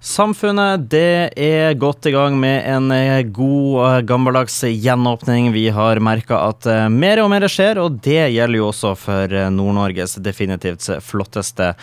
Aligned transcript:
Samfunnet 0.00 0.86
det 0.88 1.28
er 1.36 1.74
godt 1.76 2.06
i 2.08 2.10
gang 2.14 2.32
med 2.40 2.62
en 2.64 2.86
eh, 2.94 3.18
god 3.36 3.74
eh, 3.84 3.96
gammeldags 4.08 4.54
gjenåpning. 4.64 5.50
Vi 5.52 5.66
har 5.76 6.00
merka 6.00 6.38
at 6.46 6.64
eh, 6.64 6.86
mer 6.88 7.20
og 7.20 7.28
mer 7.28 7.44
skjer, 7.44 7.76
og 7.82 7.98
det 8.00 8.30
gjelder 8.32 8.56
jo 8.56 8.70
også 8.70 8.94
for 8.96 9.34
Nord-Norges 9.52 10.16
definitivt 10.24 10.88
flotteste 11.04 11.74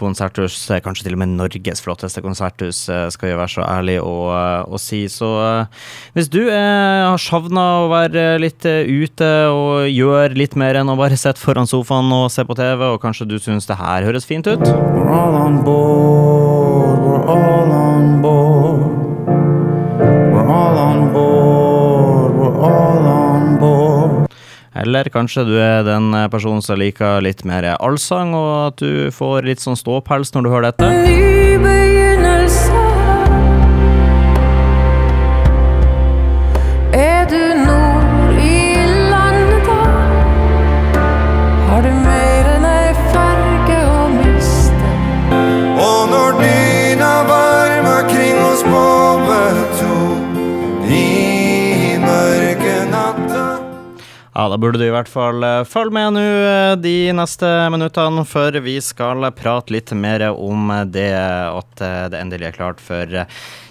konserthus. 0.00 0.56
Kanskje 0.86 1.04
til 1.04 1.18
og 1.18 1.20
med 1.20 1.34
Norges 1.36 1.84
flotteste 1.84 2.24
konserthus, 2.24 2.86
skal 3.12 3.28
jeg 3.28 3.40
være 3.42 3.54
så 3.58 3.66
ærlig 3.68 3.98
å, 4.00 4.14
å 4.72 4.80
si. 4.80 5.02
Så 5.12 5.28
hvis 6.16 6.32
du 6.32 6.46
er, 6.46 7.04
har 7.10 7.20
savna 7.20 7.66
å 7.82 7.90
være 7.92 8.38
litt 8.40 8.64
ute 8.64 9.30
og 9.52 9.84
gjøre 9.92 10.32
litt 10.32 10.56
mer 10.56 10.80
enn 10.80 10.94
å 10.94 10.96
bare 10.96 11.20
sitte 11.20 11.44
foran 11.44 11.68
sofaen 11.68 12.08
og 12.22 12.30
se 12.32 12.46
på 12.48 12.56
TV, 12.56 12.88
og 12.88 13.02
kanskje 13.04 13.28
du 13.28 13.36
syns 13.36 13.68
det 13.68 13.76
her 13.76 14.08
høres 14.08 14.24
fint 14.24 14.48
ut? 14.48 14.64
All 14.64 15.36
on 15.44 15.60
board, 15.66 16.65
we're 17.26 17.32
all 17.32 17.72
on 17.72 18.22
board. 18.22 19.26
We're 20.32 20.48
all 20.48 20.78
on 20.78 21.12
board, 21.12 22.34
we're 22.36 22.60
all 22.60 23.06
on 23.06 23.58
board. 23.58 24.32
Eller 24.74 25.08
kanskje 25.10 25.44
du 25.48 25.54
er 25.58 25.82
den 25.86 26.12
personen 26.30 26.62
som 26.62 26.78
liker 26.78 27.24
litt 27.24 27.42
mer 27.48 27.72
allsang, 27.74 28.34
og 28.36 28.50
at 28.68 28.82
du 28.82 29.10
får 29.10 29.48
litt 29.48 29.64
sånn 29.64 29.78
ståpels 29.78 30.34
når 30.36 30.46
du 30.46 30.52
hører 30.52 30.70
dette. 30.70 30.90
Ny 30.92 31.56
begynnelse. 31.64 32.85
Da 54.50 54.58
burde 54.60 54.78
du 54.78 54.86
i 54.86 54.92
hvert 54.94 55.10
fall 55.10 55.42
eh, 55.44 55.64
følge 55.66 55.94
med 55.96 56.16
nå 56.16 56.22
eh, 56.22 56.72
de 56.78 56.94
neste 57.16 57.48
minuttene, 57.72 58.24
før 58.28 58.58
vi 58.64 58.76
skal 58.84 59.24
prate 59.36 59.74
litt 59.74 59.92
mer 59.96 60.28
om 60.32 60.70
det 60.92 61.10
at 61.16 61.82
eh, 61.82 62.04
det 62.12 62.20
endelig 62.20 62.50
er 62.50 62.58
klart 62.58 62.82
for 62.82 63.16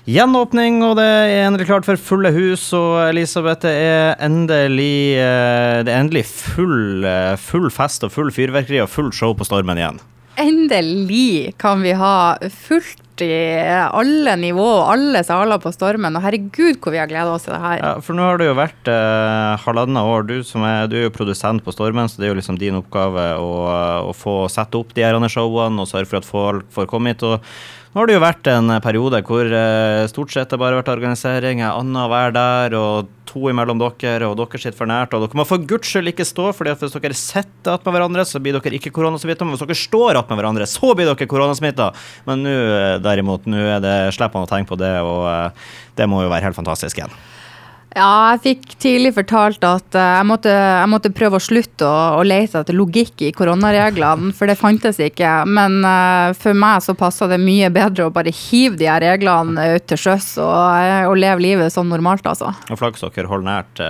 gjenåpning, 0.06 0.82
og 0.86 0.98
det 1.00 1.06
er 1.06 1.46
endelig 1.46 1.70
klart 1.70 1.88
for 1.88 2.02
fulle 2.02 2.34
hus. 2.36 2.68
Og 2.78 2.98
Elisabeth, 3.08 3.64
det 3.66 3.76
er 3.86 4.20
endelig, 4.26 5.16
det 5.16 5.94
er 5.94 6.02
endelig 6.02 6.26
full, 6.30 7.08
full 7.42 7.72
fest 7.74 8.06
og 8.06 8.14
full 8.14 8.34
fyrverkeri 8.36 8.84
og 8.84 8.92
full 8.92 9.10
show 9.16 9.34
på 9.38 9.48
Stormen 9.48 9.82
igjen. 9.82 10.04
Endelig 10.42 11.56
kan 11.62 11.82
vi 11.86 11.96
ha 11.96 12.36
fullt 12.52 13.05
i 13.24 13.36
alle 13.86 14.36
nivå, 14.42 14.66
alle 14.84 15.22
saler 15.28 15.62
på 15.64 15.72
Stormen. 15.76 16.18
Og 16.18 16.26
herregud, 16.26 16.80
hvor 16.82 16.96
vi 16.96 17.00
har 17.02 17.10
gleda 17.12 17.36
oss 17.36 17.48
til 17.48 17.56
det 17.56 17.62
her. 17.64 17.80
Ja, 17.80 17.94
For 18.04 18.18
nå 18.18 18.26
har 18.28 18.42
det 18.42 18.50
jo 18.50 18.58
vært 18.58 18.92
eh, 18.92 19.54
halvannet 19.64 20.12
år. 20.16 20.28
Du, 20.28 20.36
som 20.48 20.66
er, 20.68 20.90
du 20.92 20.98
er 21.00 21.08
jo 21.08 21.16
produsent 21.16 21.64
på 21.66 21.76
Stormen, 21.76 22.12
så 22.12 22.20
det 22.20 22.28
er 22.30 22.36
jo 22.36 22.42
liksom 22.42 22.60
din 22.62 22.82
oppgave 22.82 23.32
å, 23.40 23.50
å 24.12 24.14
få 24.18 24.44
sette 24.52 24.80
opp 24.80 24.96
de 24.98 25.06
her 25.06 25.18
showene 25.32 25.82
og 25.82 25.90
sørge 25.90 26.12
for 26.12 26.22
at 26.22 26.30
folk 26.30 26.70
får 26.76 26.92
komme 26.92 27.14
hit. 27.14 27.24
og 27.26 27.42
nå 27.96 28.02
har 28.02 28.10
det 28.10 28.16
jo 28.18 28.24
vært 28.26 28.48
en 28.52 28.72
periode 28.84 29.22
hvor 29.24 29.48
eh, 29.56 30.02
stort 30.12 30.34
sett 30.34 30.52
det 30.52 30.58
bare 30.60 30.76
har 30.76 30.82
vært 30.82 30.98
organisering. 30.98 31.62
Annenhver 31.64 32.34
der 32.36 32.76
og 32.76 33.14
to 33.30 33.46
imellom 33.48 33.80
dere, 33.80 34.28
og 34.28 34.36
dere 34.36 34.60
sitter 34.60 34.76
for 34.76 34.90
nært. 34.92 35.16
Og 35.16 35.24
dere 35.24 35.40
må 35.40 35.46
for 35.48 35.64
guds 35.64 35.94
skyld 35.94 36.12
ikke 36.12 36.26
stå, 36.28 36.50
fordi 36.58 36.74
at 36.74 36.84
hvis 36.84 36.98
dere 37.00 37.16
sitter 37.16 37.78
attmed 37.78 37.96
hverandre, 37.96 38.26
så 38.28 38.42
blir 38.44 38.58
dere 38.58 38.76
ikke 38.76 38.92
koronasmitta. 38.96 39.48
Men 39.48 39.56
hvis 39.56 39.64
dere 39.64 39.80
står 39.80 40.20
attmed 40.20 40.42
hverandre, 40.42 40.68
så 40.68 40.92
blir 40.92 41.08
dere 41.08 41.30
koronasmitta. 41.32 41.88
Men 42.28 42.44
nå 42.44 42.52
eh, 42.52 42.98
derimot, 43.06 43.48
nå 43.50 43.62
er 43.78 43.84
det 43.84 43.96
slipper 44.16 44.40
man 44.40 44.50
å 44.50 44.52
tenke 44.52 44.74
på 44.74 44.80
det, 44.82 44.92
og 45.06 45.24
eh, 45.30 45.72
det 45.98 46.10
må 46.10 46.24
jo 46.26 46.34
være 46.34 46.50
helt 46.50 46.58
fantastisk 46.58 47.00
igjen. 47.00 47.14
Ja, 47.96 48.34
jeg 48.34 48.42
fikk 48.44 48.74
tidlig 48.84 49.14
fortalt 49.16 49.64
at 49.64 49.96
uh, 49.96 50.02
jeg, 50.18 50.28
måtte, 50.28 50.52
jeg, 50.52 50.88
måtte, 50.92 51.12
prøve 51.16 51.40
å 51.40 51.44
slutte 51.44 51.88
å, 51.88 52.20
å 52.20 52.24
lete 52.28 52.60
etter 52.60 52.76
logikk 52.76 53.24
i 53.24 53.30
koronareglene, 53.36 54.34
for 54.36 54.52
det 54.52 54.58
fantes 54.60 55.00
ikke. 55.00 55.30
Men 55.48 55.78
uh, 55.86 56.36
for 56.36 56.58
meg 56.60 56.84
så 56.84 56.96
passa 57.00 57.30
det 57.32 57.40
mye 57.40 57.70
bedre 57.72 58.10
å 58.10 58.12
bare 58.12 58.34
hive 58.36 58.76
de 58.82 58.90
her 58.92 59.00
reglene 59.00 59.78
ut 59.78 59.88
til 59.88 60.02
sjøs 60.02 60.34
og, 60.44 60.52
og, 61.08 61.16
leve 61.16 61.40
livet 61.46 61.72
som 61.72 61.88
normalt, 61.88 62.28
altså. 62.28 62.52
Og 62.68 62.84
dere 63.16 63.30
holder 63.32 63.48
nært, 63.48 63.82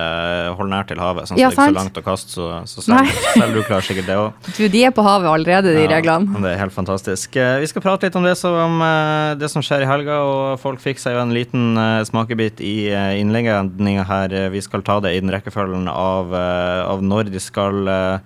hold 0.59 0.69
nært 0.69 0.91
til 0.91 1.01
havet, 1.01 1.25
sånn 1.25 1.39
at 1.39 1.41
ja, 1.41 1.49
det 1.49 1.55
ikke 1.57 1.65
er 1.65 1.73
så 1.73 1.77
langt 1.79 1.97
å 1.97 2.05
kaste, 2.05 2.35
så, 2.35 2.49
så 2.69 2.85
selv, 2.85 3.09
selv, 3.33 3.57
du 3.57 3.65
klarer 3.65 3.88
sikkert 3.88 4.09
det 4.11 4.19
òg. 4.21 4.51
Du, 4.51 4.61
de 4.69 4.83
er 4.85 4.94
på 4.94 5.05
havet 5.05 5.31
allerede, 5.31 5.73
de 5.73 5.88
ja, 5.88 5.89
reglene. 5.95 6.44
Det 6.45 6.53
er 6.53 6.61
helt 6.61 6.75
fantastisk. 6.75 7.39
Vi 7.63 7.71
skal 7.71 7.85
prate 7.88 8.05
litt 8.05 8.19
om 8.19 8.27
det 8.27 8.35
som, 8.38 8.85
det 9.41 9.49
som 9.49 9.65
skjer 9.65 9.88
i 9.88 9.89
helga, 9.89 10.21
og 10.21 10.61
folk 10.61 10.83
fikk 10.83 11.01
seg 11.01 11.17
jo 11.17 11.25
en 11.25 11.33
liten 11.33 11.73
smakebit 12.05 12.61
i 12.61 12.75
innlegget 12.94 13.81
sendinga 13.95 14.03
her. 14.03 14.33
Eh, 14.33 14.50
vi 14.50 14.61
skal 14.61 14.83
ta 14.83 15.00
det 15.00 15.16
i 15.16 15.22
den 15.22 15.31
rekkefølgen 15.31 15.88
av, 15.88 16.33
eh, 16.33 16.85
av 16.85 17.01
når 17.01 17.31
de 17.31 17.39
skal 17.39 17.88
eh, 17.88 18.19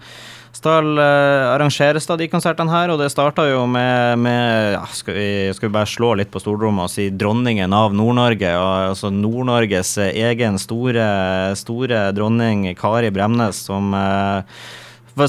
skal 0.51 0.97
arrangeres 0.97 2.05
da 2.05 2.17
de 2.17 2.27
konsertene 2.27 2.69
her, 2.69 2.89
og 2.89 2.99
det 2.99 3.11
starta 3.11 3.45
jo 3.47 3.65
med, 3.65 4.17
med 4.19 4.73
ja, 4.73 4.83
skal, 4.91 5.13
vi, 5.13 5.53
skal, 5.53 5.69
vi, 5.69 5.73
bare 5.73 5.87
slå 5.87 6.15
litt 6.17 6.31
på 6.33 6.41
storrommet 6.41 6.83
og 6.83 6.91
si 6.91 7.09
dronningen 7.09 7.71
av 7.71 7.93
Nord-Norge. 7.93 8.49
Altså 8.89 9.09
Nord-Norges 9.13 9.93
egen 10.09 10.57
store, 10.59 11.55
store 11.55 12.09
dronning 12.11 12.75
Kari 12.75 13.13
Bremnes, 13.13 13.61
som 13.69 13.93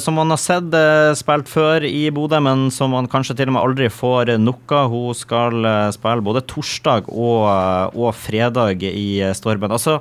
som 0.02 0.18
man 0.18 0.30
har 0.30 0.40
sett 0.40 0.74
spilt 1.18 1.48
før 1.50 1.86
i 1.86 2.08
Bodø, 2.14 2.40
men 2.44 2.68
som 2.74 2.92
man 2.94 3.08
kanskje 3.10 3.36
til 3.38 3.50
og 3.50 3.56
med 3.56 3.62
aldri 3.62 3.88
får 3.92 4.34
nok 4.38 4.74
av. 4.76 4.92
Hun 4.92 5.16
skal 5.18 5.66
spille 5.94 6.26
både 6.26 6.44
torsdag 6.50 7.08
og, 7.10 7.48
og 7.96 8.12
fredag 8.18 8.84
i 8.86 9.22
Stormen. 9.36 9.72
Altså, 9.72 10.00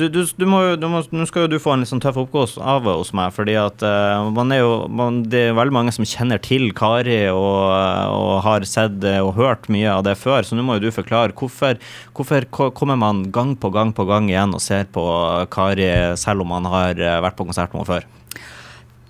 du, 0.00 0.06
du, 0.08 0.20
du 0.24 0.46
må, 0.48 0.60
må, 0.88 1.02
nå 1.12 1.26
skal 1.28 1.44
jo 1.44 1.50
du 1.52 1.58
få 1.60 1.74
en 1.74 1.82
litt 1.82 1.90
sånn 1.90 2.00
tøff 2.00 2.16
oppgave 2.22 2.94
hos 2.96 3.10
meg, 3.16 3.34
fordi 3.36 3.56
at 3.60 3.82
uh, 3.84 4.30
man 4.32 4.54
er 4.54 4.62
jo 4.62 4.70
man, 4.88 5.22
Det 5.28 5.42
er 5.50 5.58
veldig 5.58 5.76
mange 5.76 5.92
som 5.92 6.06
kjenner 6.08 6.40
til 6.42 6.70
Kari 6.76 7.22
og, 7.28 7.66
og, 8.14 8.32
har 8.46 8.64
sett 8.68 9.04
og 9.20 9.34
hørt 9.36 9.68
mye 9.72 9.90
av 9.92 10.06
det 10.06 10.16
før, 10.20 10.46
så 10.46 10.56
nå 10.56 10.64
må 10.64 10.78
jo 10.78 10.86
du 10.86 10.94
forklare 10.94 11.36
hvorfor, 11.36 11.76
hvorfor 12.16 12.48
kommer 12.76 12.96
man 13.00 13.26
gang 13.34 13.52
på 13.60 13.72
gang 13.74 13.92
på 13.96 14.06
gang 14.08 14.30
igjen 14.30 14.56
og 14.56 14.64
ser 14.64 14.88
på 14.92 15.04
Kari 15.52 15.90
selv 16.20 16.46
om 16.46 16.54
man 16.54 16.68
har 16.70 16.96
eh, 16.96 17.20
vært 17.20 17.36
på 17.36 17.46
konsert 17.48 17.74
med 17.74 17.82
henne 17.82 17.90
før? 17.90 18.08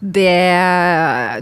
Det 0.01 0.33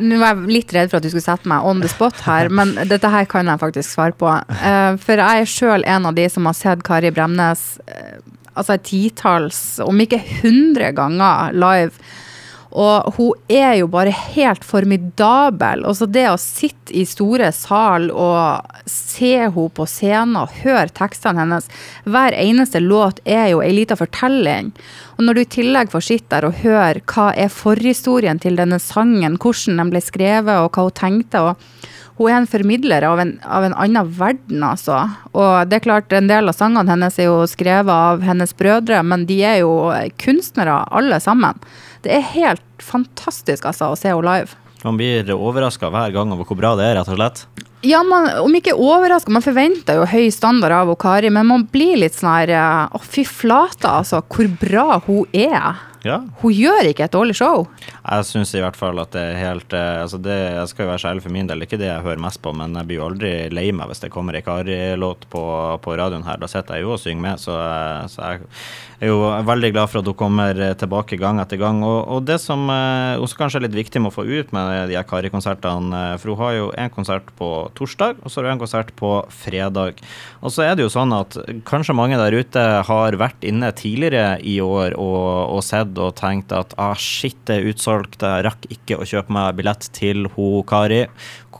Nå 0.02 0.16
var 0.18 0.34
jeg 0.34 0.50
litt 0.50 0.72
redd 0.74 0.90
for 0.90 0.98
at 0.98 1.06
du 1.06 1.12
skulle 1.12 1.22
sette 1.22 1.46
meg 1.50 1.66
on 1.66 1.82
the 1.82 1.90
spot 1.90 2.18
her, 2.26 2.50
men 2.58 2.74
dette 2.90 3.10
her 3.12 3.28
kan 3.30 3.46
jeg 3.46 3.62
faktisk 3.62 3.94
svare 3.94 4.16
på. 4.18 4.32
Uh, 4.58 4.98
for 5.02 5.22
jeg 5.22 5.44
er 5.44 5.52
sjøl 5.52 5.86
en 5.86 6.10
av 6.10 6.18
de 6.18 6.26
som 6.32 6.48
har 6.50 6.58
sett 6.58 6.82
Kari 6.86 7.12
Bremnes 7.14 7.64
uh, 7.86 8.18
altså 8.58 8.74
et 8.74 8.86
titalls, 8.88 9.60
om 9.84 10.00
ikke 10.02 10.20
hundre 10.40 10.90
ganger 10.96 11.54
live. 11.54 11.94
Og 12.70 13.14
hun 13.16 13.32
er 13.48 13.78
jo 13.78 13.88
bare 13.88 14.12
helt 14.12 14.64
formidabel. 14.66 15.86
Også 15.88 16.08
det 16.10 16.26
å 16.28 16.38
sitte 16.40 16.92
i 16.92 17.04
store 17.08 17.50
sal 17.56 18.10
og 18.12 18.80
se 18.88 19.34
henne 19.44 19.68
på 19.74 19.86
scenen 19.88 20.36
og 20.40 20.54
høre 20.62 20.88
tekstene 20.94 21.42
hennes 21.42 21.68
Hver 22.08 22.36
eneste 22.36 22.80
låt 22.84 23.20
er 23.24 23.50
jo 23.52 23.62
ei 23.64 23.72
lita 23.76 23.96
fortelling. 23.98 24.72
Og 25.16 25.24
når 25.24 25.34
du 25.34 25.42
i 25.42 25.52
tillegg 25.58 25.92
får 25.92 26.06
sitte 26.08 26.34
der 26.36 26.48
og 26.48 26.60
høre 26.62 27.04
hva 27.08 27.30
er 27.34 27.52
forhistorien 27.52 28.40
til 28.42 28.58
denne 28.58 28.80
sangen, 28.82 29.38
hvordan 29.40 29.80
den 29.80 29.92
ble 29.94 30.04
skrevet 30.04 30.60
og 30.60 30.72
hva 30.74 30.88
hun 30.88 30.98
tenkte 31.00 31.44
og 31.44 31.86
hun 32.18 32.30
er 32.30 32.40
en 32.40 32.48
formidler 32.50 33.06
av 33.06 33.20
en, 33.22 33.36
av 33.46 33.64
en, 33.64 33.74
annen 33.78 34.08
verden, 34.18 34.62
altså. 34.66 35.04
Og 35.32 35.70
det 35.70 35.78
er 35.78 35.84
klart, 35.84 36.12
en 36.12 36.30
del 36.30 36.50
av 36.50 36.56
sangene 36.58 36.90
hennes 36.90 37.18
er 37.18 37.30
jo 37.30 37.44
skrevet 37.50 37.92
av 37.94 38.24
hennes 38.26 38.54
brødre, 38.58 39.04
men 39.06 39.26
de 39.28 39.38
er 39.46 39.60
jo 39.62 39.72
kunstnere 40.18 40.80
alle 40.90 41.20
sammen. 41.22 41.62
Det 42.02 42.16
er 42.16 42.26
helt 42.34 42.82
fantastisk, 42.82 43.68
altså, 43.70 43.92
å 43.92 43.98
se 43.98 44.10
henne 44.10 44.26
live. 44.26 44.58
Man 44.84 44.98
blir 44.98 45.30
overraska 45.34 45.90
hver 45.90 46.12
gang 46.14 46.34
over 46.34 46.46
hvor 46.46 46.58
bra 46.58 46.74
det 46.78 46.86
er, 46.86 46.98
rett 46.98 47.10
og 47.10 47.18
slett? 47.18 47.46
Ja, 47.86 48.00
man, 48.02 48.26
om 48.42 48.54
ikke 48.58 48.74
overraska, 48.74 49.30
man 49.30 49.44
forventer 49.44 50.00
jo 50.00 50.06
høy 50.10 50.32
standard 50.34 50.74
av 50.74 50.90
Kari, 50.98 51.30
men 51.30 51.46
man 51.46 51.66
blir 51.70 52.00
litt 52.00 52.16
sånn 52.16 52.32
her 52.32 52.50
Å, 52.90 52.98
fy 53.02 53.22
flate, 53.26 53.86
altså, 53.86 54.24
hvor 54.26 54.50
bra 54.58 54.98
hun 55.06 55.26
er. 55.30 55.78
Ja. 56.06 56.20
Hun 56.42 56.54
gjør 56.54 56.86
ikke 56.90 57.06
et 57.08 57.14
dårlig 57.14 57.34
show. 57.38 57.66
Jeg 57.82 58.26
syns 58.28 58.52
i 58.54 58.62
hvert 58.62 58.78
fall 58.78 59.00
at 59.02 59.10
det 59.14 59.22
er 59.32 59.40
helt 59.40 59.74
eh, 59.76 60.02
altså 60.02 60.20
det, 60.22 60.36
Jeg 60.36 60.70
skal 60.70 60.84
jo 60.84 60.90
være 60.92 61.02
så 61.02 61.10
ærlig 61.10 61.24
for 61.24 61.34
min 61.34 61.48
del, 61.48 61.58
det 61.58 61.66
er 61.66 61.70
ikke 61.70 61.80
det 61.82 61.90
jeg 61.90 62.04
hører 62.06 62.22
mest 62.22 62.40
på, 62.44 62.52
men 62.56 62.76
jeg 62.78 62.88
blir 62.88 63.00
jo 63.00 63.08
aldri 63.08 63.32
lei 63.52 63.66
meg 63.74 63.90
hvis 63.90 64.04
det 64.04 64.12
kommer 64.14 64.38
ei 64.38 64.44
Kari-låt 64.46 65.26
på, 65.32 65.42
på, 65.84 65.96
radioen 65.98 66.26
her. 66.26 66.38
Da 66.40 66.50
sitter 66.50 66.78
jeg 66.78 66.86
jo 66.86 66.94
og 66.94 67.02
synger 67.02 67.24
med, 67.24 67.42
så, 67.42 67.56
eh, 67.58 68.04
så, 68.12 68.28
jeg 68.28 69.08
er 69.08 69.12
jo 69.12 69.18
veldig 69.46 69.72
glad 69.74 69.90
for 69.90 70.00
at 70.00 70.10
hun 70.10 70.18
kommer 70.18 70.62
tilbake 70.78 71.18
gang 71.20 71.42
etter 71.42 71.60
gang. 71.60 71.82
Og, 71.86 71.98
og 72.16 72.24
det 72.28 72.38
som 72.42 72.64
eh, 72.72 73.18
også 73.18 73.42
kanskje 73.42 73.62
er 73.62 73.66
litt 73.66 73.78
viktig 73.78 74.02
med 74.02 74.12
å 74.12 74.16
få 74.16 74.26
ut 74.28 74.54
med 74.54 74.92
de 74.92 75.02
Kari-konsertene, 75.10 76.04
for 76.22 76.34
hun 76.34 76.42
har 76.44 76.56
jo 76.56 76.70
en 76.78 76.94
konsert 76.94 77.34
på 77.38 77.50
torsdag, 77.78 78.22
og 78.22 78.30
så 78.30 78.40
har 78.40 78.50
hun 78.50 78.56
en 78.56 78.64
konsert 78.64 78.94
på 78.98 79.12
fredag. 79.34 80.02
Og 80.42 80.54
så 80.54 80.64
er 80.68 80.78
det 80.78 80.86
jo 80.86 80.94
sånn 80.94 81.14
at 81.16 81.36
kanskje 81.68 81.96
mange 81.98 82.18
der 82.20 82.38
ute 82.38 82.64
har 82.86 83.18
vært 83.18 83.44
inne 83.46 83.70
tidligere 83.76 84.38
i 84.46 84.58
år 84.62 84.94
og, 84.98 85.58
og 85.58 85.62
sett 85.66 85.87
og 85.96 86.16
tenkte 86.18 86.60
at 86.60 86.74
ah, 86.76 86.96
shit, 86.98 87.38
det 87.48 87.58
er 87.58 87.70
utsolgt, 87.72 88.20
jeg 88.20 88.44
rakk 88.46 88.68
ikke 88.74 88.98
å 89.00 89.08
kjøpe 89.08 89.32
meg 89.34 89.56
billett 89.58 89.88
til 89.96 90.28
ho 90.34 90.50
Kari. 90.68 91.06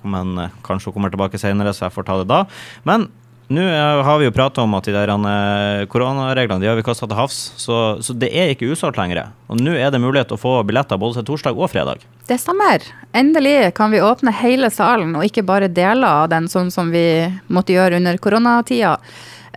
Men 0.08 0.36
eh, 0.38 0.58
kanskje 0.66 0.90
hun 0.90 0.98
kommer 0.98 1.14
tilbake 1.14 1.40
senere, 1.40 1.72
så 1.74 1.86
jeg 1.86 1.96
får 1.96 2.06
ta 2.06 2.20
det 2.20 2.28
da. 2.30 2.44
Men 2.88 3.08
Nå 3.48 3.62
eh, 3.64 4.02
har 4.04 4.18
vi 4.20 4.26
jo 4.26 4.32
prata 4.36 4.60
om 4.60 4.74
at 4.76 4.84
de 4.84 4.92
der 4.92 5.08
eh, 5.08 5.86
koronareglene 5.88 6.60
de 6.60 6.68
har 6.68 6.76
vi 6.76 6.84
kasta 6.84 7.06
til 7.08 7.16
havs, 7.16 7.38
så, 7.56 7.96
så, 8.04 8.12
det 8.12 8.28
er 8.36 8.52
ikke 8.52 8.68
usolgt 8.68 9.00
lenger. 9.00 9.30
Og 9.48 9.62
nå 9.62 9.72
er 9.72 9.88
det 9.88 10.02
mulighet 10.02 10.34
å 10.36 10.40
få 10.40 10.58
billetter 10.68 11.00
både 11.00 11.16
til 11.16 11.30
torsdag 11.30 11.56
og 11.56 11.72
fredag. 11.72 12.04
Det 12.28 12.36
stemmer. 12.42 12.84
Endelig 13.16 13.72
kan 13.78 13.94
vi 13.94 14.04
åpne 14.04 14.34
hele 14.42 14.68
salen, 14.74 15.16
og 15.16 15.24
ikke 15.24 15.46
bare 15.48 15.72
deler 15.72 16.26
av 16.26 16.28
den, 16.34 16.50
sånn 16.52 16.68
som 16.74 16.92
vi 16.92 17.06
måtte 17.48 17.72
gjøre 17.72 18.02
under 18.02 18.20
koronatida. 18.20 18.98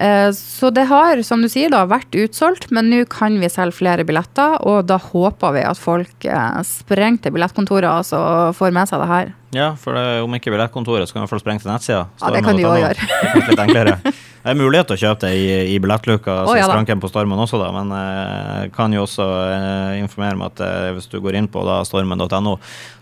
Eh, 0.01 0.29
så 0.33 0.71
det 0.73 0.87
har, 0.89 1.21
som 1.25 1.43
du 1.43 1.49
sier, 1.51 1.69
da, 1.73 1.83
vært 1.89 2.15
utsolgt, 2.17 2.69
men 2.73 2.89
nå 2.91 3.03
kan 3.11 3.37
vi 3.41 3.49
selge 3.51 3.77
flere 3.77 4.05
billetter. 4.07 4.57
Og 4.67 4.87
da 4.89 4.97
håper 5.01 5.55
vi 5.57 5.65
at 5.67 5.81
folk 5.81 6.25
eh, 6.25 6.57
sprenger 6.67 7.27
til 7.27 7.37
billettkontoret 7.37 7.89
altså, 7.91 8.17
og 8.21 8.57
får 8.57 8.73
med 8.75 8.89
seg 8.89 9.03
det 9.03 9.11
her. 9.11 9.31
Ja, 9.51 9.69
for 9.79 9.97
det, 9.97 10.21
om 10.23 10.37
ikke 10.37 10.53
billettkontoret, 10.53 11.09
så 11.09 11.17
kan 11.17 11.25
vi 11.25 11.31
hvert 11.31 11.43
sprenge 11.43 11.63
til 11.63 11.73
nettsida. 11.73 12.05
Ja, 12.21 12.33
det 12.33 12.43
kan 12.47 12.59
de 12.59 12.67
òg 12.67 12.81
gjøre. 12.81 14.13
Det 14.41 14.49
er 14.49 14.57
mulighet 14.57 14.87
til 14.89 14.97
å 14.97 15.01
kjøpe 15.03 15.27
det 15.27 15.31
i, 15.37 15.49
i 15.75 15.77
billettluka, 15.81 16.39
altså 16.41 16.55
oh, 16.55 16.57
ja, 16.57 16.65
skranken 16.65 17.01
på 17.03 17.09
Stormen 17.11 17.41
også, 17.43 17.59
da, 17.61 17.67
men 17.75 17.91
jeg 17.93 18.63
eh, 18.65 18.71
kan 18.73 18.93
jo 18.95 19.03
også 19.05 19.27
eh, 19.51 19.99
informere 20.01 20.39
om 20.39 20.45
at 20.47 20.63
eh, 20.65 20.87
hvis 20.95 21.09
du 21.11 21.19
går 21.21 21.37
inn 21.37 21.49
på 21.51 21.61
stormen.no, 21.85 22.55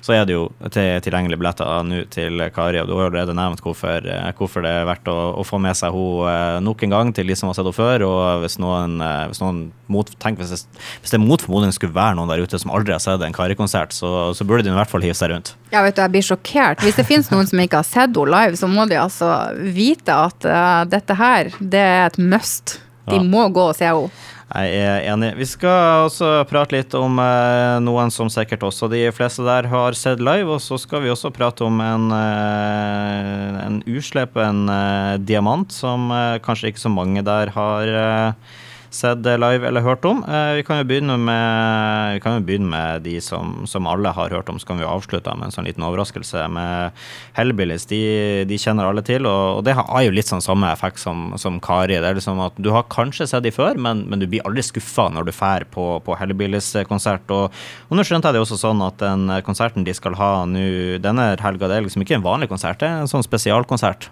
så 0.04 0.16
er 0.18 0.28
det 0.28 0.36
jo 0.36 0.50
til, 0.68 1.00
tilgjengelige 1.06 1.40
billetter 1.40 1.88
nå 1.88 2.02
til 2.12 2.44
Kari, 2.56 2.82
og 2.82 2.92
du 2.92 2.96
har 2.98 3.08
allerede 3.08 3.38
nevnt 3.38 3.64
hvorfor, 3.64 4.04
hvorfor, 4.36 4.66
det 4.68 4.74
er 4.82 4.90
verdt 4.90 5.08
å, 5.12 5.18
å 5.40 5.46
få 5.48 5.62
med 5.64 5.80
seg 5.80 5.96
henne 5.96 6.60
nok 6.66 6.84
en 6.84 6.96
gang 6.96 7.16
til 7.16 7.32
de 7.32 7.40
som 7.40 7.48
har 7.48 7.56
sett 7.56 7.64
henne 7.64 7.78
før, 7.78 8.08
og 8.10 8.44
hvis 8.44 8.60
noen, 8.60 9.00
hvis 9.32 9.44
noen 9.44 9.70
mot, 9.90 10.12
tenk 10.22 10.40
hvis 10.40 10.52
det, 10.54 10.82
hvis 11.02 11.14
det 11.16 11.22
mot 11.22 11.42
formodning 11.42 11.74
skulle 11.76 11.96
være 11.96 12.18
noen 12.20 12.30
der 12.32 12.44
ute 12.44 12.60
som 12.62 12.72
aldri 12.76 12.94
har 12.96 13.02
sett 13.04 13.24
en 13.26 13.36
Kari-konsert, 13.36 13.96
så, 13.96 14.32
så, 14.36 14.48
burde 14.48 14.68
de 14.68 14.74
i 14.74 14.78
hvert 14.78 14.92
fall 14.92 15.04
hive 15.06 15.18
seg 15.18 15.34
rundt. 15.34 15.54
Ja, 15.74 15.84
vet 15.86 15.98
du, 15.98 16.02
jeg 16.04 16.14
blir 16.14 16.26
sjokkert. 16.26 16.84
Hvis 16.86 16.98
det 16.98 17.06
finnes 17.08 17.30
noen 17.34 17.50
som 17.50 17.62
ikke 17.62 17.82
har 17.82 17.88
sett 17.88 18.14
henne 18.14 18.30
live, 18.30 18.58
så 18.60 18.70
må 18.70 18.86
de 18.90 18.98
altså 19.00 19.30
vite 19.76 20.14
at 20.14 20.48
uh, 20.48 20.84
dette 20.90 21.18
her 21.18 21.29
her, 21.30 21.56
det 21.60 21.86
er 21.86 22.06
et 22.10 22.20
must. 22.22 22.80
De 23.10 23.18
ja. 23.18 23.26
må 23.26 23.48
gå 23.54 23.70
og 23.72 23.78
se 23.78 23.88
henne. 23.90 24.12
Jeg 24.50 24.78
er 24.82 25.04
enig. 25.12 25.28
Vi 25.38 25.46
skal 25.46 26.08
også 26.08 26.28
prate 26.50 26.74
litt 26.74 26.94
om 26.98 27.20
eh, 27.22 27.76
noen 27.86 28.10
som 28.10 28.32
sikkert 28.34 28.64
også 28.66 28.88
de 28.90 29.04
fleste 29.14 29.46
der 29.46 29.68
har 29.70 29.98
sett 29.98 30.24
live. 30.26 30.56
Og 30.56 30.64
så 30.66 30.80
skal 30.82 31.04
vi 31.04 31.12
også 31.14 31.30
prate 31.34 31.68
om 31.68 31.78
en, 31.86 32.08
eh, 32.16 33.60
en 33.68 33.78
uslepen 33.86 34.64
eh, 34.74 35.20
diamant 35.22 35.70
som 35.74 36.10
eh, 36.10 36.40
kanskje 36.42 36.74
ikke 36.74 36.82
så 36.82 36.94
mange 36.94 37.22
der 37.28 37.54
har 37.54 37.94
eh, 38.02 38.58
sett 38.94 39.26
live 39.26 39.68
eller 39.68 39.82
hørt 39.82 40.06
om. 40.06 40.24
Eh, 40.24 40.54
vi 40.60 40.64
kan 40.68 40.80
jo 40.80 40.86
begynne 40.90 41.16
med, 41.22 42.20
jo 42.24 42.44
begynne 42.46 42.70
med 42.70 43.04
de 43.06 43.16
som, 43.22 43.66
som, 43.70 43.88
alle 43.88 44.12
har 44.16 44.34
hørt 44.34 44.50
om. 44.50 44.60
Så 44.60 44.68
kan 44.68 44.80
vi 44.80 44.88
avslutte 44.88 45.34
med 45.38 45.50
en 45.50 45.56
sånn 45.56 45.68
liten 45.68 45.86
overraskelse 45.86 46.46
med 46.54 46.98
Hellbillies. 47.38 47.88
De, 47.90 48.02
de 48.50 48.60
kjenner 48.60 48.90
alle 48.90 49.04
til, 49.06 49.28
og, 49.30 49.60
og, 49.60 49.64
det 49.68 49.78
har 49.78 50.04
jo 50.06 50.16
litt 50.16 50.30
sånn 50.30 50.44
samme 50.44 50.72
effekt 50.74 51.02
som, 51.02 51.34
som 51.42 51.60
Kari. 51.64 52.00
Det 52.00 52.12
er 52.12 52.20
liksom 52.20 52.42
at 52.44 52.58
Du 52.60 52.72
har 52.76 52.88
kanskje 52.92 53.30
sett 53.30 53.46
de 53.46 53.54
før, 53.56 53.80
men, 53.80 54.06
men 54.10 54.22
du 54.22 54.28
blir 54.30 54.46
aldri 54.48 54.66
skuffa 54.66 55.10
når 55.14 55.30
du 55.30 55.34
drar 55.34 55.66
på, 55.72 55.88
på 56.06 56.20
Hellbillies-konsert. 56.20 57.30
Og, 57.36 57.50
og, 57.88 57.98
nå 57.98 58.06
skjønte 58.06 58.30
jeg 58.30 58.40
det 58.40 58.46
også 58.46 58.60
sånn 58.60 58.84
at 58.86 59.00
den 59.02 59.30
konserten 59.48 59.86
de 59.88 59.96
skal 59.96 60.18
ha 60.20 60.32
nå 60.50 61.00
denne 61.04 61.32
helga, 61.40 61.70
det 61.70 61.78
er 61.78 61.86
liksom 61.86 62.04
ikke 62.04 62.20
en 62.20 62.26
vanlig 62.26 62.50
konsert, 62.52 62.82
det 62.82 62.90
er 62.90 63.04
en 63.04 63.12
sånn 63.12 63.26
spesialkonsert. 63.26 64.10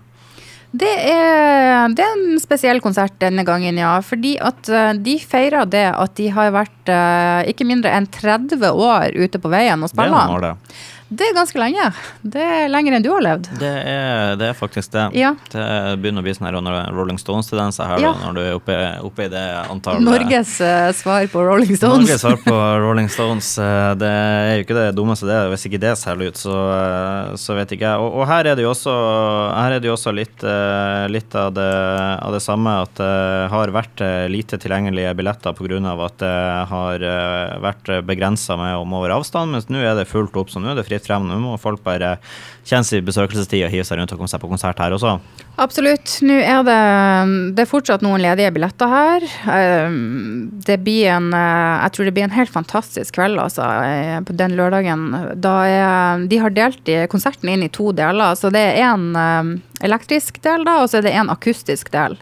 Det 0.71 0.89
er, 1.09 1.87
det 1.95 2.03
er, 2.03 2.15
en 2.17 2.41
spesiell 2.43 2.81
konsert 2.83 3.15
denne 3.21 3.45
gangen, 3.47 3.79
ja. 3.79 3.93
Fordi 4.03 4.35
at 4.43 4.67
uh, 4.67 4.91
de 4.99 5.15
feirer 5.21 5.69
det 5.69 5.85
at 5.93 6.17
de 6.19 6.27
har 6.35 6.51
vært 6.55 6.91
uh, 6.91 7.47
ikke 7.47 7.67
mindre 7.67 7.93
enn 7.95 8.09
30 8.11 8.67
år 8.73 9.15
ute 9.15 9.41
på 9.41 9.51
veien 9.53 9.83
og 9.83 9.93
spiller. 9.93 10.35
Det 10.43 10.53
er 11.15 11.35
ganske 11.35 11.59
lenge. 11.59 11.85
Det 12.21 12.43
er 12.43 12.65
lenger 12.67 12.97
enn 12.97 13.03
du 13.05 13.09
har 13.13 13.23
levd. 13.23 13.47
Det 13.61 13.69
er, 13.69 14.33
det 14.39 14.49
er 14.51 14.57
faktisk 14.57 14.91
det. 14.91 15.05
Ja. 15.15 15.29
Det 15.53 15.63
begynner 16.01 16.19
å 16.19 16.25
bli 16.25 16.33
sånn 16.35 16.49
her 16.49 16.57
Rolling 16.91 17.19
Stones-tendenser 17.21 17.87
her 17.87 18.03
ja. 18.03 18.11
da, 18.11 18.25
når 18.27 18.35
du 18.35 18.41
er 18.43 18.57
oppe, 18.57 18.75
oppe, 19.07 19.27
i 19.27 19.31
det 19.31 19.43
antallet 19.63 20.03
Norges 20.03 20.57
uh, 20.59 20.89
svar 20.97 21.29
på 21.31 21.45
Rolling 21.47 21.71
Stones. 21.79 22.09
Norges 22.09 22.25
svar 22.25 22.35
på 22.43 22.55
Rolling 22.83 23.07
Stones. 23.11 23.53
Uh, 23.55 23.93
det 23.99 24.09
er 24.11 24.51
jo 24.57 24.65
ikke 24.65 24.77
det 24.79 24.87
dummeste 24.97 25.29
det. 25.29 25.39
Hvis 25.53 25.63
ikke 25.69 25.81
det 25.85 25.93
ser 26.01 26.19
ut, 26.19 26.41
så, 26.41 26.57
uh, 26.57 27.31
så 27.39 27.55
vet 27.55 27.71
ikke 27.77 27.87
jeg. 27.87 28.03
Og, 28.03 28.19
og, 28.19 28.27
her 28.27 28.51
er 28.51 28.59
det 28.59 28.67
jo 28.67 28.73
også, 28.73 28.97
her 29.55 29.77
er 29.77 29.83
det 29.83 29.87
jo 29.87 29.95
også 29.95 30.11
litt, 30.15 30.43
litt 31.13 31.39
av, 31.39 31.53
det, 31.55 31.71
av, 32.19 32.35
det, 32.35 32.43
samme 32.43 32.73
at 32.83 32.99
det 32.99 33.47
har 33.53 33.71
vært 33.71 34.03
lite 34.31 34.59
tilgjengelige 34.59 35.15
billetter 35.15 35.55
pga. 35.55 35.79
at 36.07 36.19
det 36.19 36.35
har 36.73 37.07
vært 37.63 37.91
begrensa 38.07 38.57
med 38.59 38.75
om 38.75 38.99
over 38.99 39.15
avstand, 39.15 39.55
mens 39.55 39.71
nå 39.71 39.79
er 39.79 39.95
det 39.95 40.07
fullt 40.11 40.35
opp. 40.35 40.51
Så 40.51 40.59
nå 40.59 40.73
er 40.73 40.79
det 40.79 40.87
fritt 40.87 40.96
fritt 40.97 41.07
frem. 41.07 41.27
Nå 41.29 41.37
må 41.43 41.55
folk 41.61 41.83
bare 41.85 42.17
kjenne 42.67 42.87
sin 42.87 43.05
besøkelsestid 43.07 43.63
og 43.65 43.71
hive 43.71 43.85
seg 43.87 43.99
rundt 43.99 44.11
og 44.13 44.19
komme 44.19 44.31
seg 44.31 44.41
på 44.41 44.49
konsert 44.51 44.79
her 44.81 44.95
også. 44.95 45.17
Absolutt. 45.61 46.17
Nå 46.25 46.35
er 46.41 46.65
det, 46.67 46.77
det 47.57 47.63
er 47.63 47.69
fortsatt 47.69 48.03
noen 48.05 48.21
ledige 48.21 48.51
billetter 48.55 48.91
her. 48.91 49.27
Eh, 49.53 49.95
det 50.67 50.79
blir 50.85 51.13
en 51.15 51.31
eh, 51.33 51.85
Jeg 51.85 51.95
tror 51.95 52.09
det 52.09 52.15
blir 52.17 52.27
en 52.27 52.35
helt 52.35 52.53
fantastisk 52.53 53.17
kveld, 53.17 53.39
altså, 53.41 53.65
eh, 53.87 54.19
på 54.27 54.35
den 54.37 54.57
lørdagen. 54.59 55.07
Da 55.41 55.55
er, 55.69 56.27
de 56.27 56.41
har 56.43 56.53
delt 56.53 56.93
konserten 57.11 57.53
inn 57.53 57.65
i 57.65 57.73
to 57.73 57.93
deler. 57.95 58.35
Så 58.37 58.51
det 58.53 58.65
er 58.75 58.91
en 58.91 59.61
elektrisk 59.85 60.41
del, 60.45 60.65
da, 60.67 60.81
og 60.81 60.91
så 60.91 60.99
er 60.99 61.07
det 61.07 61.17
en 61.17 61.33
akustisk 61.33 61.91
del. 61.93 62.17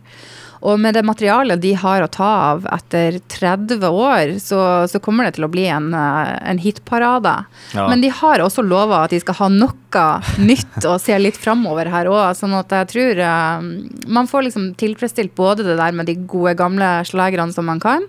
Og 0.65 0.79
med 0.81 0.95
det 0.97 1.03
materialet 1.06 1.62
de 1.62 1.75
har 1.77 2.01
å 2.01 2.09
ta 2.09 2.29
av 2.50 2.65
etter 2.73 3.19
30 3.31 3.85
år, 3.85 4.35
så, 4.41 4.59
så 4.89 5.01
kommer 5.03 5.27
det 5.27 5.35
til 5.38 5.45
å 5.45 5.51
bli 5.51 5.67
en, 5.69 5.91
eh, 5.94 6.31
en 6.50 6.62
hitparade. 6.62 7.35
Ja. 7.75 7.85
Men 7.91 8.01
de 8.01 8.09
har 8.09 8.41
også 8.41 8.65
lova 8.65 9.03
at 9.03 9.13
de 9.13 9.21
skal 9.21 9.38
ha 9.44 9.51
noe 9.53 10.06
nytt 10.41 10.83
og 10.83 10.97
se 11.00 11.15
litt 11.21 11.38
framover 11.39 11.88
her 11.94 12.09
òg. 12.12 12.33
Sånn 12.35 12.56
at 12.57 12.73
jeg 12.73 12.89
tror 12.91 13.21
uh, 13.23 13.63
man 14.12 14.27
får 14.27 14.47
liksom 14.47 14.65
tilfredsstilt 14.79 15.35
både 15.38 15.63
det 15.63 15.77
der 15.79 15.95
med 15.95 16.09
de 16.09 16.17
gode, 16.27 16.57
gamle 16.59 16.97
slagerne 17.07 17.56
som 17.56 17.69
man 17.69 17.79
kan, 17.79 18.03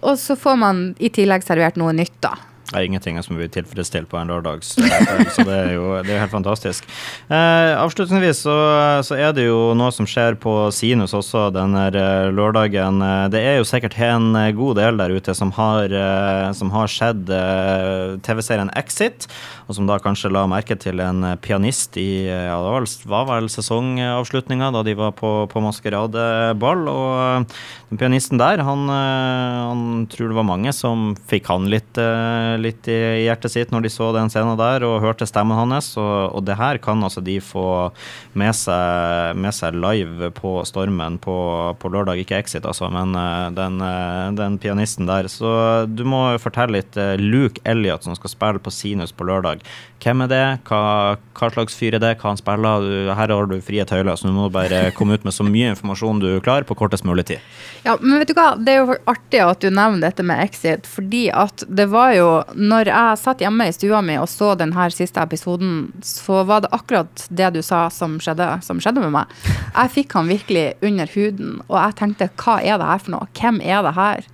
og 0.00 0.16
så 0.18 0.34
får 0.40 0.58
man 0.58 0.84
i 0.98 1.12
tillegg 1.12 1.44
servert 1.46 1.78
noe 1.78 1.92
nytt, 1.94 2.16
da. 2.24 2.32
Det 2.70 2.78
er 2.78 2.86
ingenting 2.86 3.18
som 3.26 3.34
blir 3.34 3.50
tilfredsstilt 3.50 4.06
på 4.10 4.18
en 4.20 4.30
lørdags 4.30 4.76
så 5.34 5.44
det 5.46 5.54
er 5.54 5.72
jo 5.74 5.86
det 6.04 6.14
er 6.14 6.22
helt 6.22 6.32
fantastisk. 6.32 6.86
Eh, 7.30 7.72
avslutningsvis 7.78 8.42
så, 8.46 8.56
så, 9.06 9.16
er 9.18 9.34
det 9.36 9.46
jo 9.48 9.72
noe 9.78 9.90
som 9.94 10.06
skjer 10.08 10.36
på 10.40 10.52
Sinus 10.74 11.14
også 11.16 11.48
denne 11.54 11.88
eh, 11.90 12.28
lørdagen. 12.34 13.00
Eh, 13.04 13.24
det 13.32 13.42
er 13.42 13.58
jo 13.58 13.66
sikkert 13.68 13.96
en 14.00 14.30
eh, 14.38 14.52
god 14.56 14.78
del 14.80 15.00
der 15.00 15.14
ute 15.14 15.34
som 15.36 15.52
har, 15.56 15.92
som 16.56 16.70
har 16.74 16.90
sett 16.90 17.26
TV-serien 18.24 18.70
Exit, 18.78 19.26
og 19.66 19.76
som 19.76 19.88
da 19.88 19.98
kanskje 20.02 20.30
la 20.32 20.44
merke 20.50 20.76
til 20.78 21.02
en 21.02 21.24
pianist 21.42 21.96
i 22.00 22.26
ja, 22.28 22.56
det 22.56 23.10
var 23.10 23.26
vel 23.28 23.48
sesongavslutninga 23.52 24.70
da 24.74 24.82
de 24.86 24.94
var 24.98 25.14
på, 25.18 25.32
på 25.50 25.62
maskeradeball. 25.64 26.86
Og 26.90 27.50
den 27.90 28.00
pianisten 28.00 28.40
der, 28.40 28.62
han, 28.66 28.86
han 28.90 30.06
tror 30.12 30.30
det 30.30 30.38
var 30.38 30.48
mange 30.48 30.74
som 30.76 31.12
fikk 31.30 31.50
han 31.50 31.68
litt 31.72 31.98
litt 32.62 32.88
i 32.90 33.24
hjertet 33.24 33.54
sitt 33.54 33.72
når 33.74 33.86
de 33.86 33.92
så 33.92 34.10
den 34.16 34.30
scenen 34.32 34.58
der 34.60 34.84
og 34.86 35.00
hørte 35.04 35.28
stemmen 35.28 35.58
hans. 35.58 35.92
Og, 36.00 36.36
og 36.36 36.44
det 36.46 36.58
her 36.60 36.80
kan 36.82 37.02
altså 37.06 37.22
de 37.24 37.38
få 37.44 37.90
med 38.38 38.54
seg, 38.56 39.36
med 39.40 39.56
seg 39.56 39.78
live 39.78 40.30
på 40.36 40.58
Stormen 40.68 41.18
på, 41.22 41.36
på, 41.80 41.92
lørdag. 41.92 42.22
Ikke 42.22 42.38
Exit, 42.40 42.66
altså, 42.68 42.90
men 42.92 43.16
uh, 43.16 43.48
den, 43.54 43.80
uh, 43.82 44.30
den, 44.36 44.58
pianisten 44.60 45.08
der. 45.10 45.28
Så 45.32 45.86
du 45.90 46.04
må 46.08 46.26
fortelle 46.42 46.80
litt. 46.80 46.98
Uh, 46.98 47.16
Luke 47.20 47.62
Elliot 47.68 48.06
som 48.06 48.16
skal 48.18 48.34
spille 48.34 48.62
på 48.62 48.74
Sinus 48.74 49.14
på 49.16 49.26
lørdag. 49.28 49.64
Hvem 50.00 50.24
er 50.24 50.30
det? 50.30 50.44
Hva, 50.68 50.82
hva 51.36 51.50
slags 51.52 51.76
fyr 51.76 51.98
er 51.98 52.02
det? 52.02 52.14
Hva 52.20 52.32
han 52.32 52.40
spiller? 52.40 52.84
Du, 52.86 53.10
her 53.12 53.34
har 53.34 53.50
du 53.50 53.56
frie 53.64 53.84
tøyler, 53.84 54.16
så 54.16 54.30
du 54.30 54.36
må 54.36 54.48
bare 54.52 54.88
komme 54.96 55.18
ut 55.18 55.26
med 55.26 55.36
så 55.36 55.44
mye 55.44 55.74
informasjon 55.74 56.22
du 56.22 56.30
klarer 56.40 56.64
på 56.68 56.76
kortest 56.78 57.04
mulig 57.04 57.26
tid. 57.28 57.44
Ja, 57.84 57.96
men 58.00 58.20
vet 58.20 58.32
du 58.32 58.36
hva? 58.38 58.54
Det 58.56 58.72
er 58.74 58.80
jo 58.80 58.96
artig 59.10 59.42
at 59.44 59.60
du 59.60 59.68
nevner 59.68 60.06
dette 60.06 60.24
med 60.26 60.40
Exit, 60.46 60.88
fordi 60.88 61.26
at 61.32 61.64
det 61.68 61.90
var 61.92 62.14
jo 62.16 62.28
når 62.54 62.90
jeg 62.90 63.20
satt 63.20 63.42
hjemme 63.44 63.66
i 63.68 63.74
stua 63.74 64.00
mi 64.04 64.16
og 64.20 64.28
så 64.30 64.52
denne 64.58 64.88
siste 64.94 65.22
episoden, 65.22 65.90
så 66.04 66.42
var 66.48 66.64
det 66.64 66.72
akkurat 66.74 67.24
det 67.28 67.52
du 67.54 67.60
sa 67.64 67.84
som 67.94 68.18
skjedde, 68.22 68.48
som 68.66 68.80
skjedde 68.82 69.04
med 69.04 69.14
meg. 69.14 69.38
Jeg 69.74 69.94
fikk 69.96 70.18
han 70.18 70.30
virkelig 70.30 70.66
under 70.86 71.14
huden, 71.14 71.56
og 71.68 71.78
jeg 71.78 71.96
tenkte 72.00 72.30
hva 72.42 72.58
er 72.60 72.80
det 72.80 72.90
her 72.90 73.02
for 73.04 73.14
noe? 73.16 73.30
Hvem 73.40 73.62
er 73.62 73.86
det 73.86 73.94
her? 73.98 74.28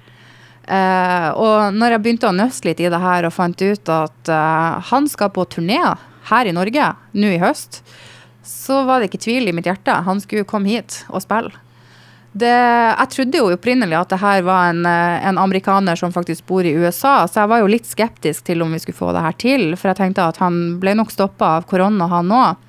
Uh, 0.66 1.30
og 1.38 1.76
når 1.76 1.94
jeg 1.94 2.02
begynte 2.02 2.26
å 2.26 2.35
nøste 2.35 2.66
litt 2.66 2.80
i 2.82 2.90
det 2.90 2.99
her 2.99 3.28
og 3.28 3.35
fant 3.37 3.61
ut 3.62 3.92
at 3.92 4.32
uh, 4.32 4.82
han 4.88 5.06
skal 5.06 5.30
på 5.30 5.44
turné 5.46 5.78
her 6.26 6.49
i 6.50 6.54
Norge 6.56 6.88
nå 7.14 7.30
i 7.37 7.38
høst, 7.38 7.85
så 8.46 8.82
var 8.87 8.99
det 8.99 9.11
ikke 9.11 9.23
tvil 9.26 9.50
i 9.50 9.54
mitt 9.54 9.68
hjerte. 9.68 9.94
Han 10.06 10.23
skulle 10.23 10.46
komme 10.49 10.70
hit 10.70 11.04
og 11.06 11.23
spille. 11.23 11.54
Det, 12.37 12.52
jeg 12.52 13.12
trodde 13.14 13.40
jo 13.40 13.49
opprinnelig 13.55 13.97
at 13.97 14.11
det 14.12 14.21
her 14.21 14.43
var 14.45 14.73
en, 14.73 14.85
eh, 14.88 15.25
en, 15.25 15.38
amerikaner 15.40 15.97
som 15.97 16.12
faktisk 16.12 16.45
bor 16.50 16.66
i 16.69 16.75
USA, 16.76 17.23
så 17.25 17.43
jeg 17.43 17.52
var 17.52 17.62
jo 17.62 17.71
litt 17.73 17.88
skeptisk 17.88 18.45
til 18.50 18.64
om 18.64 18.75
vi 18.76 18.81
skulle 18.83 18.99
få 18.99 19.14
det 19.16 19.25
her 19.25 19.37
til. 19.40 19.66
For 19.78 19.93
jeg 19.93 20.00
tenkte 20.02 20.26
at 20.26 20.40
han 20.43 20.76
ble 20.83 20.97
nok 20.99 21.14
stoppa 21.14 21.57
av 21.57 21.69
korona, 21.71 22.11
han 22.12 22.33
òg. 22.37 22.62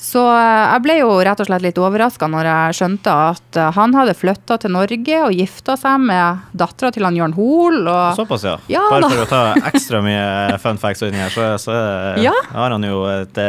Så 0.00 0.22
eh, 0.28 0.62
jeg 0.70 0.84
ble 0.84 0.96
jo 1.02 1.12
rett 1.28 1.40
og 1.40 1.48
slett 1.48 1.64
litt 1.64 1.78
overraska 1.80 2.28
når 2.28 2.48
jeg 2.48 2.78
skjønte 2.80 3.18
at 3.32 3.60
eh, 3.60 3.70
han 3.76 3.96
hadde 3.96 4.16
flytta 4.16 4.58
til 4.64 4.72
Norge 4.72 5.20
og 5.26 5.36
gifta 5.42 5.76
seg 5.80 6.00
med 6.08 6.48
dattera 6.56 6.92
til 6.92 7.04
han 7.08 7.20
Jørn 7.20 7.36
Hoel. 7.36 7.84
Såpass, 8.16 8.48
ja. 8.48 8.56
ja 8.72 8.86
Bare 8.92 9.12
for 9.12 9.26
å 9.26 9.28
ta 9.28 9.44
ekstra 9.72 10.00
mye 10.04 10.56
fun 10.62 10.80
facts 10.80 11.04
inni 11.04 11.20
her, 11.20 11.32
så, 11.36 11.52
så 11.60 11.76
ja. 12.24 12.32
har 12.52 12.76
han 12.76 12.88
jo 12.88 13.04
et 13.12 13.44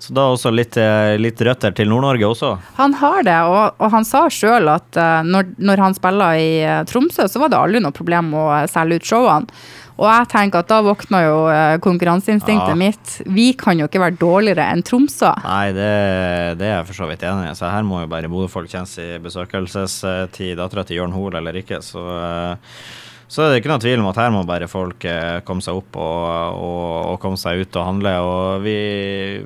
Så 0.00 0.14
da 0.16 0.30
også 0.32 0.48
litt, 0.54 0.78
litt 1.20 1.40
røtter 1.44 1.74
til 1.76 1.90
Nord-Norge 1.90 2.24
også? 2.30 2.54
Han 2.78 2.94
har 2.96 3.20
det, 3.26 3.36
og, 3.44 3.76
og 3.76 3.92
han 3.92 4.06
sa 4.08 4.24
sjøl 4.32 4.70
at 4.72 4.96
uh, 4.96 5.20
når, 5.26 5.52
når, 5.60 5.82
han 5.84 5.96
spiller 5.96 6.40
i 6.40 6.50
uh, 6.64 6.80
Tromsø, 6.88 7.26
så 7.28 7.42
var 7.42 7.52
det 7.52 7.58
aldri 7.60 7.82
noe 7.84 7.92
problem 7.92 8.32
å 8.32 8.46
uh, 8.48 8.64
selge 8.70 8.96
ut 8.96 9.10
showene. 9.10 9.60
Og 10.00 10.06
jeg 10.08 10.30
tenker 10.32 10.62
at 10.62 10.70
da 10.70 10.78
våkner 10.80 11.26
jo 11.26 11.40
konkurranseinstinktet 11.84 12.72
ja. 12.72 12.76
mitt. 12.78 13.18
Vi 13.28 13.50
kan 13.60 13.76
jo 13.76 13.84
ikke 13.84 14.00
være 14.00 14.16
dårligere 14.16 14.64
enn 14.72 14.80
Tromsø. 14.86 15.34
Nei, 15.44 15.74
det, 15.76 15.90
det 16.56 16.70
er 16.70 16.78
jeg 16.78 16.86
for 16.88 17.00
så 17.02 17.08
vidt 17.10 17.26
enig 17.28 17.50
i. 17.50 17.58
Så 17.58 17.68
her 17.68 17.84
må 17.84 18.00
jo 18.00 18.08
bare 18.08 18.30
Bodø-folk 18.32 18.72
kjennes 18.72 18.94
i 18.96 19.10
besøkelsestid, 19.20 20.54
dattera 20.56 20.86
til 20.88 21.02
Jørn 21.02 21.12
Hoel 21.12 21.36
eller 21.42 21.60
ikke. 21.60 21.82
Så 21.84 22.00
så 23.30 23.44
er 23.44 23.52
det 23.52 23.60
ikke 23.60 23.70
noe 23.70 23.82
tvil 23.82 24.00
om 24.02 24.08
at 24.10 24.18
her 24.18 24.32
må 24.34 24.40
bare 24.42 24.66
folk 24.66 25.04
eh, 25.06 25.38
komme 25.46 25.62
seg 25.62 25.76
opp 25.78 25.94
og, 26.02 26.56
og, 26.58 26.86
og, 27.12 27.18
komme 27.22 27.38
seg 27.38 27.62
ut 27.62 27.76
og 27.78 27.86
handle. 27.86 28.14
Og 28.26 28.64
vi, 28.64 28.74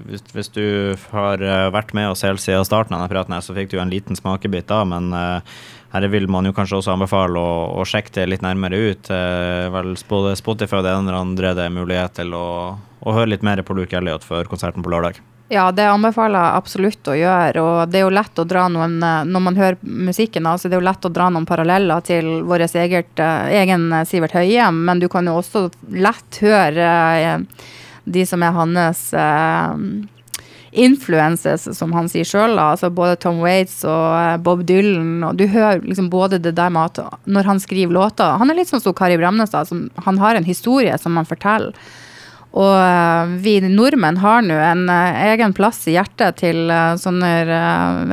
hvis, 0.09 0.25
hvis 0.33 0.49
du 0.55 0.65
har 1.13 1.45
eh, 1.45 1.69
vært 1.75 1.93
med 1.97 2.09
oss 2.15 2.25
helt 2.25 2.41
siden 2.41 2.65
starten 2.65 2.97
av 2.97 3.03
denne 3.03 3.13
praten, 3.13 3.37
her, 3.37 3.45
så 3.45 3.57
fikk 3.57 3.75
du 3.75 3.77
en 3.83 3.93
liten 3.93 4.17
smakebit 4.17 4.71
da, 4.73 4.81
men 4.89 5.13
uh, 5.13 5.61
her 5.93 6.09
vil 6.09 6.31
man 6.33 6.49
jo 6.49 6.55
kanskje 6.57 6.81
også 6.81 6.95
anbefale 6.95 7.37
å, 7.37 7.53
å 7.77 7.85
sjekke 7.85 8.15
det 8.17 8.27
litt 8.33 8.47
nærmere 8.47 8.81
ut. 8.89 9.13
Vel, 9.77 9.93
både 10.09 10.33
Spotify 10.41 10.81
og 10.81 10.89
det 10.89 10.97
ene 10.97 11.13
eller 11.13 11.21
andre 11.21 11.53
det 11.55 11.69
er 11.69 11.77
mulighet 11.77 12.17
til 12.23 12.35
å, 12.35 12.49
å 13.05 13.15
høre 13.15 13.35
litt 13.35 13.45
mer 13.47 13.63
på 13.63 13.77
Luke 13.77 14.01
Elliot 14.01 14.25
før 14.27 14.49
konserten 14.51 14.83
på 14.83 14.91
lørdag. 14.97 15.21
Ja, 15.53 15.67
det 15.73 15.85
anbefaler 15.85 16.41
jeg 16.41 16.57
absolutt 16.57 17.09
å 17.11 17.17
gjøre. 17.19 17.61
Og 17.61 17.91
det 17.93 18.01
er 18.01 18.07
jo 18.07 18.15
lett 18.17 18.41
å 18.41 18.47
dra 18.49 18.65
noen 18.73 18.97
eh, 19.05 19.27
Når 19.29 19.43
man 19.45 19.59
hører 19.59 19.77
musikken, 19.83 20.49
altså 20.49 20.71
det 20.71 20.79
er 20.79 20.81
jo 20.81 20.89
lett 20.89 21.05
å 21.05 21.13
dra 21.13 21.29
noen 21.33 21.49
paralleller 21.49 22.05
til 22.07 22.31
vår 22.49 22.65
eh, 22.65 22.97
egen 23.61 23.91
eh, 23.93 24.07
Sivert 24.09 24.37
Høie, 24.39 24.71
men 24.73 25.03
du 25.03 25.09
kan 25.13 25.29
jo 25.29 25.37
også 25.43 25.67
lett 25.93 26.41
høre 26.41 26.89
de 28.05 28.25
som 28.29 28.43
er 28.45 28.53
hans 28.53 29.07
influences, 30.75 31.69
som 31.79 31.93
han 31.97 32.09
sier 32.11 32.27
sjøl. 32.29 32.59
Altså 32.59 32.91
både 32.93 33.17
Tom 33.23 33.39
Waits 33.45 33.79
og 33.89 34.43
Bob 34.45 34.65
Dylan. 34.69 35.23
Og 35.29 35.39
du 35.39 35.47
hører 35.49 35.85
liksom 35.85 36.11
både 36.13 36.41
det 36.43 36.57
der 36.59 36.73
med 36.75 36.91
at 36.91 37.21
når 37.25 37.49
han 37.49 37.63
skriver 37.63 37.95
låter 37.95 38.41
Han 38.41 38.51
er 38.51 38.59
litt 38.59 38.73
sånn 38.73 38.83
som 38.83 38.97
Kari 38.97 39.17
Bremnes, 39.21 39.55
han 39.55 40.21
har 40.21 40.35
en 40.35 40.49
historie 40.49 40.99
som 41.01 41.17
han 41.21 41.29
forteller. 41.29 41.77
Og 42.55 42.75
eh, 42.79 43.33
vi 43.43 43.57
nordmenn 43.67 44.21
har 44.23 44.45
nå 44.47 44.55
en 44.63 44.87
eh, 44.93 45.23
egen 45.33 45.55
plass 45.57 45.81
i 45.91 45.97
hjertet 45.97 46.39
til 46.39 46.71
eh, 46.71 46.93
sånne 47.03 47.31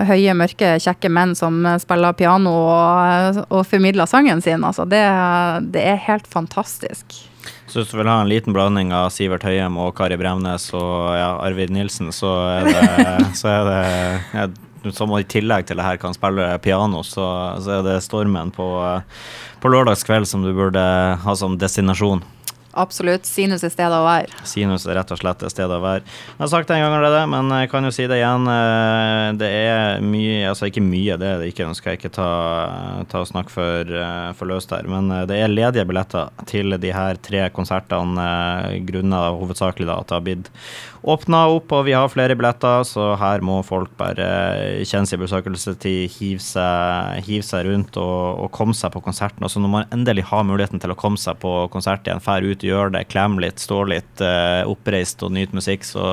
høye, 0.10 0.34
mørke, 0.38 0.74
kjekke 0.82 1.12
menn 1.14 1.36
som 1.38 1.62
spiller 1.82 2.18
piano 2.18 2.56
og, 2.64 3.44
og 3.52 3.62
formidler 3.70 4.10
sangen 4.10 4.42
sin. 4.42 4.66
Altså, 4.66 4.88
det, 4.90 5.04
det 5.76 5.86
er 5.94 6.02
helt 6.08 6.26
fantastisk. 6.26 7.22
Så 7.70 7.80
hvis 7.80 7.94
du 7.94 8.00
vil 8.00 8.10
ha 8.10 8.18
en 8.24 8.32
liten 8.32 8.54
blanding 8.54 8.90
av 8.98 9.12
Sivert 9.14 9.46
Høyem 9.46 9.78
og 9.80 9.94
Kari 9.98 10.18
Bremnes 10.20 10.68
og 10.74 11.14
ja, 11.16 11.36
Arvid 11.46 11.72
Nilsen, 11.74 12.10
så 12.14 12.34
er 12.58 12.68
det, 12.68 13.06
så 13.40 13.54
er 13.54 13.70
det 13.70 13.80
ja, 14.34 14.50
som 14.98 15.14
i 15.16 15.24
tillegg 15.24 15.70
til 15.70 15.78
det 15.78 15.86
her 15.86 16.02
kan 16.02 16.18
spille 16.18 16.50
piano, 16.66 17.06
så, 17.06 17.30
så 17.62 17.78
er 17.78 17.86
det 17.86 18.02
Stormen 18.02 18.50
på, 18.54 18.68
på 19.62 19.72
lørdagskveld 19.72 20.26
som 20.26 20.42
du 20.42 20.50
burde 20.58 20.82
ha 21.22 21.38
som 21.38 21.62
destinasjon. 21.62 22.26
Absolutt. 22.78 23.26
Sinus 23.28 23.66
er 23.68 23.72
stedet 23.74 23.98
å 23.98 24.06
være. 24.06 24.32
Sinus 24.48 24.86
er 24.88 24.96
rett 25.00 25.12
og 25.12 25.20
slett 25.20 25.44
stedet 25.52 25.76
å 25.76 25.82
være. 25.84 26.06
Jeg 26.06 26.40
har 26.40 26.52
sagt 26.54 26.70
det 26.70 26.78
en 26.78 26.86
gang 26.86 26.96
allerede, 26.96 27.24
men 27.32 27.52
jeg 27.58 27.72
kan 27.72 27.88
jo 27.88 27.92
si 27.96 28.06
det 28.08 28.22
igjen. 28.22 28.48
Eh, 28.48 29.28
det 29.42 29.50
er 29.52 30.06
mye 30.06 30.38
Altså 30.52 30.68
ikke 30.68 30.84
mye, 30.84 31.18
det 31.20 31.28
er 31.28 31.42
det 31.42 31.50
ikke. 31.52 31.68
Nå 31.68 31.76
skal 31.78 31.94
jeg 31.94 32.02
ikke 32.02 32.14
ta, 32.16 32.30
ta 33.12 33.24
og 33.24 33.30
snakke 33.30 33.54
for, 33.54 33.92
eh, 34.04 34.32
for, 34.38 34.50
løst 34.52 34.72
her. 34.76 34.88
Men 34.92 35.12
eh, 35.12 35.26
det 35.30 35.42
er 35.42 35.52
ledige 35.52 35.88
billetter 35.90 36.32
til 36.50 36.78
de 36.82 36.94
her 36.96 37.20
tre 37.24 37.48
konsertene 37.56 38.30
grunnet 38.88 39.40
hovedsakelig 39.42 39.90
da, 39.90 40.00
at 40.00 40.12
det 40.12 40.18
har 40.18 40.26
blitt 40.26 40.52
åpna 41.02 41.46
opp, 41.50 41.72
og 41.74 41.86
vi 41.88 41.96
har 41.98 42.10
flere 42.14 42.36
billetter, 42.38 42.84
så 42.86 43.12
her 43.20 43.42
må 43.46 43.60
folk 43.66 43.94
bare 43.98 44.26
kjenne 44.86 45.10
sin 45.10 45.22
besøkelsestid, 45.22 46.12
hive 46.14 46.44
seg, 46.44 47.22
hive 47.26 47.46
seg 47.46 47.66
rundt 47.68 47.98
og, 47.98 48.44
og, 48.46 48.50
komme 48.54 48.76
seg 48.78 48.94
på 48.94 49.02
konserten. 49.04 49.44
Og 49.46 49.52
så 49.52 49.62
når 49.62 49.74
man 49.74 49.96
endelig 49.96 50.28
har 50.30 50.46
muligheten 50.46 50.82
til 50.82 50.94
å 50.94 51.00
komme 51.00 51.20
seg 51.22 51.40
på 51.42 51.54
konsert 51.74 52.06
igjen, 52.06 52.22
fær 52.22 52.46
ut, 52.46 52.61
gjør 52.66 52.94
det, 52.96 53.08
klem 53.12 53.40
litt, 53.42 53.62
stå 53.62 53.84
litt 53.90 54.24
uh, 54.24 54.64
oppreist 54.70 55.24
og 55.26 55.34
nyte 55.36 55.58
musikk, 55.58 55.88
så 55.88 56.06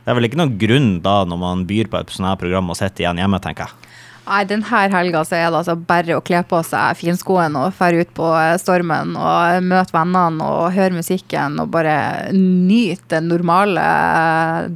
det 0.00 0.10
er 0.10 0.16
vel 0.16 0.30
ikke 0.30 0.40
noen 0.40 0.56
grunn 0.60 0.90
da, 1.04 1.20
når 1.28 1.40
man 1.40 1.68
byr 1.68 1.90
på 1.92 2.00
et 2.00 2.12
sånt 2.14 2.30
her 2.30 2.40
program, 2.40 2.72
å 2.72 2.78
sitte 2.78 3.04
igjen 3.04 3.20
hjemme, 3.20 3.40
tenker 3.44 3.68
jeg. 3.68 3.90
Nei, 4.30 4.44
denne 4.46 4.80
helga 4.92 5.24
så 5.26 5.34
er 5.34 5.48
det 5.48 5.58
altså 5.58 5.74
bare 5.74 6.14
å 6.14 6.22
kle 6.22 6.42
på 6.46 6.60
seg 6.62 6.98
finskoene 7.00 7.64
og 7.64 7.74
dra 7.74 7.88
ut 7.98 8.12
på 8.14 8.28
eh, 8.38 8.56
stormen 8.62 9.16
og 9.18 9.64
møte 9.66 9.96
vennene 9.96 10.46
og 10.46 10.68
høre 10.76 10.94
musikken 10.94 11.58
og 11.58 11.72
bare 11.74 11.96
nyte 12.36 13.16
den 13.16 13.30
normale, 13.32 13.82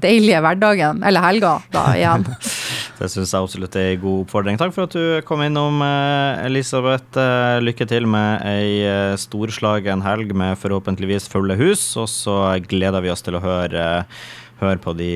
deilige 0.03 0.41
hverdagen. 0.43 1.05
Eller 1.07 1.23
helga, 1.29 1.59
da 1.75 1.85
igjen. 1.95 2.27
det 2.99 3.11
syns 3.11 3.33
jeg 3.35 3.43
absolutt 3.43 3.77
er 3.81 3.91
en 3.95 4.05
god 4.05 4.23
oppfordring. 4.25 4.61
Takk 4.61 4.75
for 4.77 4.87
at 4.87 4.95
du 4.95 5.25
kom 5.27 5.43
innom, 5.43 5.83
eh, 5.83 6.45
Elisabeth. 6.47 7.19
Eh, 7.19 7.59
lykke 7.65 7.89
til 7.91 8.07
med 8.07 8.45
ei 8.47 9.17
storslagen 9.19 10.05
helg 10.07 10.35
med 10.35 10.59
forhåpentligvis 10.61 11.29
fulle 11.29 11.59
hus, 11.59 11.83
og 11.97 12.09
så 12.09 12.39
gleder 12.63 13.03
vi 13.03 13.11
oss 13.11 13.23
til 13.23 13.39
å 13.39 13.45
høre 13.45 13.85
høre 14.61 14.81
på 14.83 14.95
de, 14.97 15.11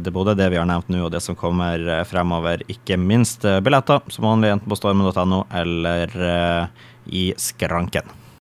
det, 0.00 0.12
både 0.14 0.36
det 0.38 0.50
vi 0.52 0.58
har 0.60 0.68
nevnt 0.68 0.90
nå 0.92 1.04
og 1.06 1.12
det 1.14 1.22
som 1.24 1.38
kommer 1.38 1.80
eh, 1.80 2.04
fremover. 2.08 2.64
Ikke 2.72 2.98
minst 3.00 3.46
eh, 3.48 3.60
billetter, 3.64 4.04
som 4.12 4.28
vanlig 4.28 4.52
enten 4.54 4.70
på 4.70 4.78
stormen.no 4.78 5.44
eller 5.54 6.18
i 7.04 7.30
skranken. 7.40 8.23